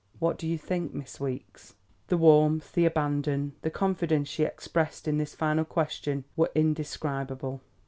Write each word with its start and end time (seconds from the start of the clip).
What 0.17 0.39
do 0.39 0.47
you 0.47 0.57
think, 0.57 0.95
Miss 0.95 1.19
Weeks?" 1.19 1.75
The 2.07 2.17
warmth, 2.17 2.73
the 2.73 2.87
abandon, 2.87 3.53
the 3.61 3.69
confidence 3.69 4.29
she 4.29 4.41
expressed 4.43 5.07
in 5.07 5.19
this 5.19 5.35
final 5.35 5.63
question 5.63 6.23
were 6.35 6.49
indescribable. 6.55 7.61